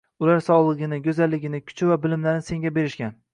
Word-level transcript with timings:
Ular 0.25 0.39
sogʻligini, 0.45 0.97
goʻzalligini, 1.07 1.61
kuchi 1.67 1.91
va 1.91 1.99
bilimlarini 2.07 2.47
senga 2.49 2.73
berishgan. 2.81 3.15